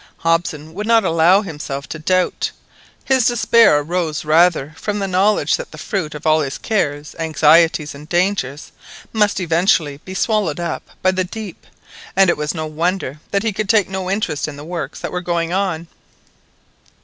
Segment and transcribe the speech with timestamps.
[0.17, 2.49] Hobson would not allow himself to doubt;
[3.05, 7.93] his despair arose rather from the knowledge that the fruit of all his cares, anxieties,
[7.93, 8.71] and dangers
[9.13, 11.67] must eventually be swallowed up by the deep,
[12.15, 15.11] and it was no wonder that he could take no interest in the works that
[15.11, 15.85] were going on.